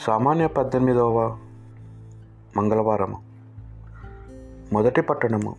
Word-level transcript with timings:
సామాన్య 0.00 0.46
పద్దెనిమిదవ 0.46 1.38
మంగళవారము. 2.56 3.22
మొదటి 4.72 5.00
పట్టణము 5.00 5.56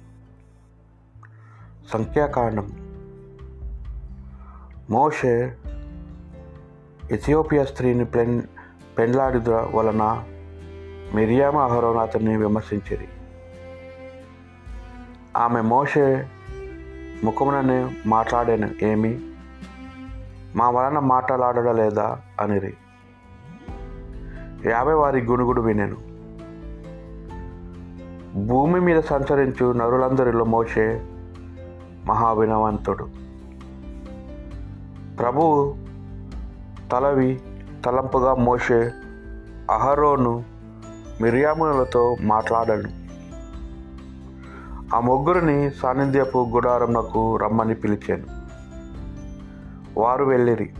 సంఖ్యాకాండం 1.94 2.72
మోషే 4.90 5.58
ఇథియోపియా 7.12 7.66
స్త్రీని 7.66 8.06
పెన్ 8.06 8.42
పెండ్లాడిద 8.98 9.50
వలన 9.50 10.24
మిరియామ 11.16 11.58
అహరోన్ 11.58 11.98
అతన్ని 11.98 12.38
విమర్శించిరి. 12.38 13.08
ఆమె 15.38 15.62
మోషే 15.62 16.28
ముఖముననే 17.24 17.96
మాట్లాడాను 18.06 18.86
ఏమి? 18.86 19.20
మా 20.56 20.70
వలన 20.70 21.00
మాట్లాడలేదా? 21.00 22.22
అనిరి. 22.42 22.74
యాభై 24.66 24.94
వారి 24.94 25.22
గునుగుడు 25.22 25.62
వినెను. 25.62 26.16
భూమి 28.48 28.80
మీద 28.80 29.02
సంచరించు 29.02 29.72
నరులందరిలో 29.72 30.46
మోషే 30.46 31.06
మహావినవంతుడు. 32.06 33.10
ప్రభు 35.20 35.76
తలవి 36.92 37.40
తలంపుగా 37.86 38.36
మోషే 38.36 38.92
అహరోను 39.72 40.44
మిరియాములతో 41.22 42.16
మాట్లాడను. 42.22 43.06
ఆ 44.96 45.00
ముగ్గురిని 45.00 45.72
సాన్నిధ్యపు 45.72 46.50
గుడారమునకు 46.54 47.38
రమ్మని 47.38 47.76
పిలిచాను. 47.76 48.26
వారు 50.00 50.26
వెళ్ళిరి. 50.26 50.74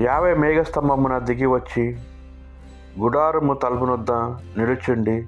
యాభై 0.00 0.34
మేఘస్తంభమున 0.34 1.18
దిగి 1.18 1.46
వచ్చి 1.46 1.96
గుడారము 2.98 3.54
తలుపునొద్ద 3.54 4.12
నిలుచుండి 4.58 5.26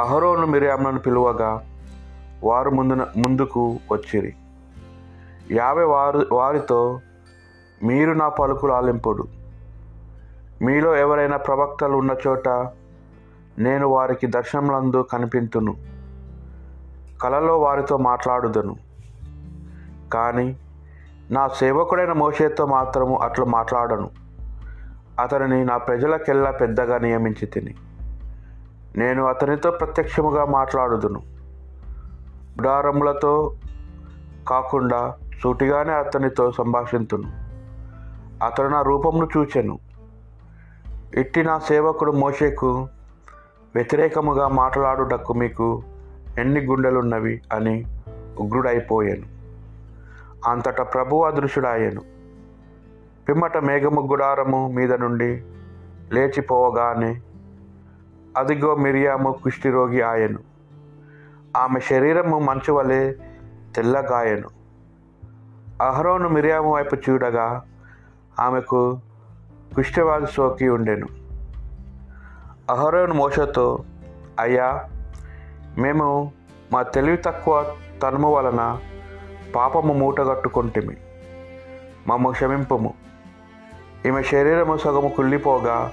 అహరోను 0.00 0.46
మిరియాములను 0.46 0.98
పిలువగా 0.98 1.60
వారు 2.44 2.70
ముందున 2.70 3.06
ముందుకు 3.16 3.78
వచ్చిరి. 3.92 4.34
యాభై 5.50 5.84
వారు 5.84 6.26
వారితో 6.32 7.00
మీరు 7.84 8.12
నా 8.12 8.28
పలుకులు 8.28 8.72
ఆలింపుడు. 8.72 9.24
మీలో 10.62 10.96
ఎవరైనా 10.96 11.36
ప్రవక్తలు 11.36 11.96
ఉన్న 11.96 12.10
చోట 12.26 12.48
నేను 13.58 13.88
వారికి 13.88 14.26
దర్శనములందు 14.26 15.06
కనిపింతును. 15.12 15.76
కలలో 17.22 17.58
వారితో 17.58 17.96
మాట్లాడుదను. 17.96 18.76
కానీ 20.12 20.56
నా 21.30 21.48
సేవకుడైన 21.48 22.12
మోషేతో 22.12 22.66
మాత్రము 22.66 23.16
అట్లు 23.16 23.44
మాట్లాడను. 23.44 24.21
అతనిని 25.20 25.64
నా 25.64 25.76
ప్రజలకెల్లా 25.76 26.50
పెద్దగా 26.50 26.98
నియమించి 26.98 27.46
తిని. 27.46 27.74
నేను 28.96 29.24
అతనితో 29.24 29.70
ప్రత్యక్షముగా 29.70 30.44
మాట్లాడుదును. 30.44 31.22
గుడారములతో 32.60 33.54
కాకుండా 34.48 35.14
సూటిగానే 35.42 35.92
అతనితో 35.92 36.52
సంభాషింతును. 36.52 37.42
అతడు 38.44 38.68
నా 38.68 38.82
రూపమును 38.82 39.28
చూచెను. 39.36 39.78
ఇట్టి 41.14 41.42
నా 41.42 41.58
సేవకుడు 41.58 42.12
మోషేకు 42.12 42.88
వ్యతిరేకముగా 43.74 44.48
మాట్లాడుటకు 44.48 45.32
మీకు 45.32 45.82
ఎన్ని 46.38 46.60
గుండెలున్నవి 46.60 47.42
అని 47.52 47.84
ఉగ్రుడైపోయాను. 48.40 49.32
అంతటా 50.50 50.84
ప్రభు 50.84 51.22
అదృశ్యుడాయను 51.22 52.11
పిమ్మట 53.28 53.56
మేఘము 53.56 54.00
గుడారము 54.00 54.68
మీద 54.68 54.92
నుండి 54.92 55.44
లేచిపోవగానే 56.12 57.20
అదిగో 58.36 58.74
మిరియాము 58.74 59.32
కుష్టిరోగి 59.32 60.02
ఆయను. 60.02 60.38
ఆమె 61.56 61.80
శరీరము 61.80 62.38
మంచు 62.38 62.72
వలె 62.72 63.12
తెల్లగాయను. 63.76 64.48
అహరోను 65.82 66.28
మిరియాము 66.28 66.74
వైపు 66.74 66.96
చూడగా 66.96 67.62
ఆమెకు 68.40 69.00
కుష్ఠవాది 69.74 70.26
సోకి 70.26 70.68
ఉండెను. 70.68 71.06
అహరోను 72.70 73.14
మోసతో 73.14 73.84
అయ్యా 74.38 74.88
మేము 75.78 76.32
మా 76.72 76.82
తెలివి 76.82 77.16
తక్కువ 77.16 77.76
తనుము 78.02 78.34
వలన 78.34 78.78
పాపము 79.54 79.92
మూటగట్టుకుంటుమి. 79.92 80.96
మమ్మ 82.08 82.30
క్షమింపము. 82.30 82.94
ఈమె 84.06 84.22
శరీరము 84.22 84.76
సగము 84.76 85.08
కుళ్ళిపోగా 85.08 85.92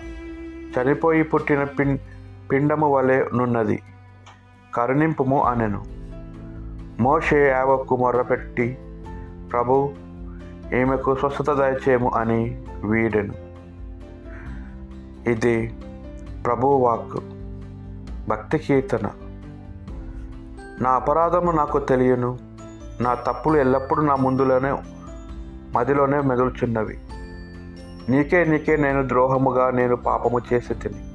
చనిపోయి 0.49 1.23
పుట్టిన 1.23 1.63
పిం 1.63 1.99
పిండము 2.51 2.93
వలె 2.93 3.25
నున్నది. 3.33 3.83
కరుణింపుము 4.73 5.43
అనెను. 5.43 5.85
మోషే 7.01 7.49
యావక్కు 7.49 7.97
మొర్రపెట్టి 7.97 8.77
ప్రభు 9.51 9.91
ఈమెకు 10.73 11.15
స్వస్థత 11.15 11.53
దయచేయము 11.53 12.09
అని 12.09 12.65
వీడెను. 12.83 13.33
ఇది 15.29 15.73
ప్రభువాక్ 16.45 17.23
భక్తి 18.29 18.57
కీర్తన. 18.57 19.09
నా 20.81 20.89
అపరాధము 20.89 21.51
నాకు 21.51 21.79
తెలియను. 21.79 22.39
నా 23.01 23.13
తప్పులు 23.13 23.57
ఎల్లప్పుడూ 23.57 24.01
నా 24.03 24.15
ముందులోనే 24.15 24.77
మదిలోనే 25.75 26.21
మెదులుచున్నవి. 26.21 26.99
నీకే 28.09 28.45
నీకే 28.45 28.77
నేను 28.77 29.07
ద్రోహముగా 29.07 29.71
నేను 29.71 29.95
పాపము 29.95 30.39
చేసి 30.53 30.73
తిని. 30.73 31.13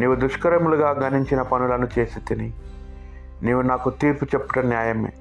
నీవు 0.00 0.14
దుష్కరములుగా 0.14 0.90
గణించిన 0.90 1.42
పనులను 1.42 1.88
చేసి 1.98 2.20
తిని. 2.20 2.54
నీవు 3.42 3.62
నాకు 3.62 3.90
తీర్పు 3.90 4.24
చెప్పడం 4.24 4.68
న్యాయమే. 4.68 5.12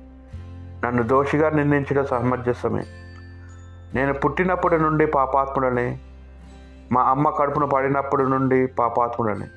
నన్ను 0.86 1.04
దోషిగా 1.04 1.50
నిందించడం 1.50 2.06
సమంజసమే. 2.06 2.84
నేను 3.94 4.14
పుట్టినప్పటి 4.14 4.78
నుండి 4.78 5.06
పాపాత్ముడనే. 5.06 6.00
మా 6.92 7.02
అమ్మ 7.02 7.30
కడుపును 7.30 7.68
పడినప్పటి 7.68 8.24
నుండి 8.24 8.68
పాపాత్ముడనే. 8.68 9.48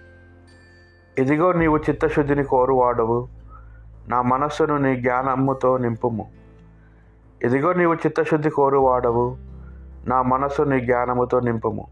ఇదిగో 1.19 1.53
నీవు 1.53 1.77
చిత్తశుద్ధిని 1.77 2.45
కోరువాడవు. 2.45 3.29
నా 4.09 4.23
మనస్సును 4.23 4.77
నీ 4.77 4.97
జ్ఞానముతో 4.97 5.77
నింపుము. 5.77 6.31
ఇదిగో 7.45 7.73
నీవు 7.73 7.95
చిత్తశుద్ధి 7.95 8.51
కోరువాడవు. 8.51 9.52
నా 10.07 10.23
మనసు 10.23 10.63
నీ 10.63 10.81
జ్ఞానముతో 10.81 11.41
నింపము. 11.41 11.87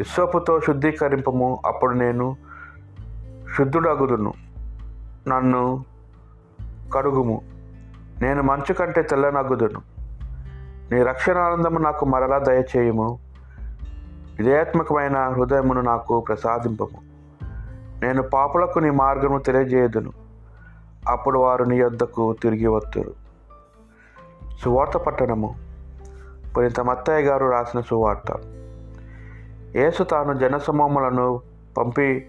ఇస్సోపుతో 0.00 0.60
శుద్ధీకరింపము 0.60 1.62
అప్పుడు 1.66 1.94
నేను 1.94 2.36
శుద్ధుడగుదును. 3.58 4.32
నన్ను 5.28 5.84
కడుగుము. 6.94 7.42
నేను 8.22 8.42
మంచు 8.42 8.72
కంటే 8.72 9.02
తెల్లనగుదును. 9.02 9.82
నీ 10.92 11.02
రక్షణానందము 11.02 11.78
నాకు 11.78 12.04
మరలా 12.04 12.38
దయచేయము. 12.38 13.18
విధేయాత్మకమైన 14.38 15.18
హృదయమును 15.18 15.80
నాకు 15.80 16.20
ప్రసాదింపము. 16.20 17.00
నేను 18.00 18.22
పాపులకు 18.22 18.78
నీ 18.78 18.90
మార్గము 18.90 19.38
తెలియజేయదును. 19.38 20.12
అప్పుడు 21.08 21.38
వారు 21.38 21.64
నీ 21.64 21.76
యొద్దకు 21.76 22.32
తిరిగి 22.42 22.66
వత్తురు. 22.66 23.12
సువార్త 24.60 24.96
పట్టణము. 24.96 25.67
పునీత 26.56 26.80
మత్తయ్య 26.80 27.26
గారు 27.26 27.46
రాసిన 27.46 27.80
సువార్త. 27.80 28.32
యేసు 29.76 30.02
తాను 30.02 30.32
జనసమూహములను 30.32 31.40
పంపి 31.78 32.26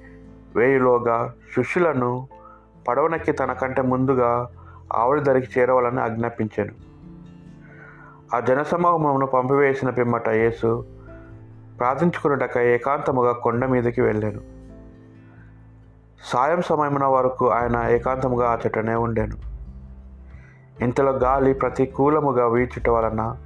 వేయులోగా 0.55 1.33
శిష్యులను 1.55 2.27
పడవనెక్కి 2.87 3.31
తనకంటే 3.31 3.81
ముందుగా 3.81 4.47
ఆవిడ 4.93 5.21
ధరికి 5.21 5.59
చేరవాలని 5.59 6.01
ఆజ్ఞాపించాను. 6.01 6.71
ఆ 8.35 8.39
జనసమూహమును 8.39 9.25
పంపివేసిన 9.25 9.89
పిమ్మట 9.89 10.29
యేసు 10.29 10.85
ప్రార్థించుకున్నటక 11.79 12.57
ఏకాంతముగా 12.57 13.31
కొండ 13.31 13.65
మీదకి 13.65 14.01
వెళ్ళాను. 14.01 14.41
సాయం 16.23 16.61
సమయమున 16.61 17.05
వరకు 17.05 17.49
ఆయన 17.49 17.85
ఏకాంతముగా 17.89 18.49
ఆ 18.49 18.55
చెట్టనే 18.55 19.27
ఇంతలో 20.83 21.11
గాలి 21.11 21.53
ప్రతికూలముగా 21.53 22.47
వీచుట 22.47 22.89
వలన 22.89 23.37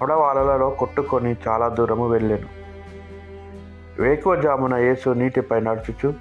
పొడవాలలో 0.00 0.70
కొట్టుకొని 0.70 1.36
చాలా 1.48 1.68
దూరము 1.68 2.08
వెళ్ళాను. 2.08 2.46
వేకువజామున 4.02 4.74
యేసు 4.74 5.10
నీటిపై 5.10 5.60
నడుచుచు 5.60 6.14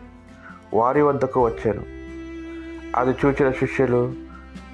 వారి 0.74 1.02
వద్దకు 1.02 1.46
వచ్చాను. 1.46 1.82
అది 2.96 3.16
చూచిన 3.26 3.52
శిష్యులు 3.52 4.14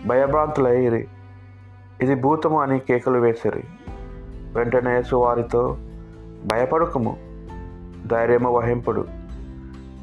భయభ్రాంతులయ్యి 0.06 1.08
ఇది 2.02 2.16
భూతము 2.16 2.62
అని 2.62 2.80
కేకలు 2.80 3.20
వేసిరి. 3.20 3.64
వెంటనే 4.54 4.96
యేసు 4.96 5.16
వారితో 5.16 5.78
భయపడకము 6.46 7.18
ధైర్యము 8.08 8.52
వహింపుడు 8.52 9.06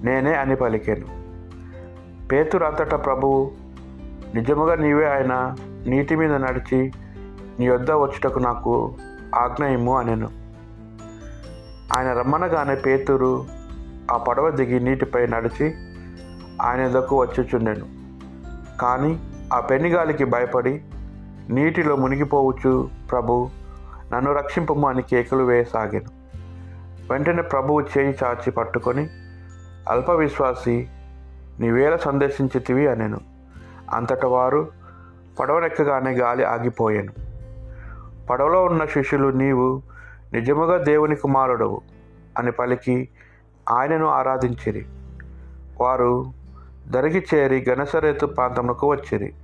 నేనే 0.05 0.35
అని 0.35 0.57
పలికాను. 0.57 1.19
పేతురు 2.29 2.97
ప్రభువు 2.97 3.51
నిజముగా 4.35 4.75
నీవే 4.75 5.07
ఆయన 5.07 5.57
నీటి 5.87 6.17
మీద 6.17 6.33
నడిచి 6.33 6.93
నీ 7.59 7.69
వద్ద 7.69 7.91
వచ్చుటకు 7.91 8.39
నాకు 8.39 8.95
ఆజ్ఞయము 9.35 9.99
అనెను. 9.99 10.29
ఆయన 11.97 12.13
రమ్మనగానే 12.13 12.75
పేతురు 12.75 13.45
ఆ 14.11 14.17
పడవ 14.17 14.51
దిగి 14.51 14.81
నీటిపై 14.81 15.27
నడిచి 15.27 15.75
ఆయన 16.63 16.81
ఎద్దకు 16.81 17.21
వచ్చుచుండెను. 17.21 17.87
కానీ 18.81 19.31
ఆ 19.53 19.61
పెనుగాలికి 19.61 20.25
భయపడి 20.25 20.83
నీటిలో 21.51 21.97
మునిగిపోవచ్చు 21.97 22.91
ప్రభు 23.11 23.51
నన్ను 24.13 24.33
రక్షింపము 24.33 24.89
అని 24.89 25.03
కేకలు 25.03 25.43
వేయసాగాను. 25.43 26.19
వెంటనే 27.11 27.43
ప్రభువు 27.43 27.81
చేయి 27.81 28.19
చాచి 28.25 28.51
పట్టుకొని 28.51 29.09
అల్ప 29.89 30.11
విశ్వాసి 30.11 30.89
నీవేళ 31.61 31.97
సందర్శించితివి 31.97 32.89
అనెను. 32.89 33.21
అంతట 33.93 34.25
వారు 34.25 34.69
పడవనెక్కగానే 35.41 36.11
గాలి 36.11 36.45
ఆగిపోయాను. 36.45 37.28
పడవలో 38.31 38.65
ఉన్న 38.65 38.85
శిష్యులు 38.85 39.29
నీవు 39.29 39.83
నిజముగా 40.33 40.83
దేవుని 40.83 41.17
కుమారుడవు 41.17 41.81
అని 42.39 42.53
పలికి 42.53 43.09
ఆయనను 43.71 44.07
ఆరాధించిరి. 44.07 44.87
వారు 45.81 46.25
దరికి 46.89 47.27
చేరి 47.35 47.65
గణసరేతు 47.69 48.27
ప్రాంతమునకు 48.27 48.91
వచ్చిరి. 48.91 49.35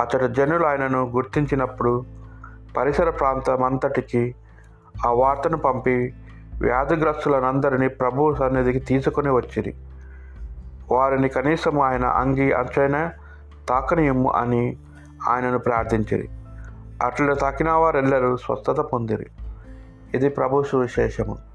అతడు 0.00 0.26
జనులు 0.26 0.66
ఆయనను 0.66 1.10
గుర్తించినప్పుడు 1.10 2.04
పరిసర 2.76 3.10
ప్రాంతం 3.10 3.62
అంతటికి 3.62 4.34
ఆ 5.06 5.10
వార్తను 5.10 5.56
పంపి 5.56 6.14
వ్యాధిగ్రస్తులనందరినీ 6.60 7.88
ప్రభు 7.88 8.34
సన్నిధికి 8.34 8.80
తీసుకొని 8.80 9.30
వచ్చిరి. 9.30 9.74
వారిని 10.92 11.28
కనీసం 11.28 11.80
ఆయన 11.80 12.06
అంగి 12.06 12.52
అంచైన 12.52 13.10
తాకనీయము 13.68 14.30
అని 14.30 14.76
ఆయనను 15.28 15.58
ప్రార్థించిరి. 15.58 16.28
అట్లా 17.02 17.34
తాకిన 17.34 17.70
వారెల్లరూ 17.70 18.36
స్వస్థత 18.36 18.80
పొందిరి. 18.80 19.26
ఇది 20.14 20.28
ప్రభు 20.28 20.62
సువిశేషము. 20.62 21.51